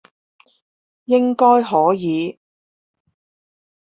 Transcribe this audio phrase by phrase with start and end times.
[1.05, 2.39] 應該可以